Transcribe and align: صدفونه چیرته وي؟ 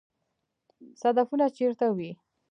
صدفونه 1.01 1.45
چیرته 1.55 1.87
وي؟ 1.97 2.09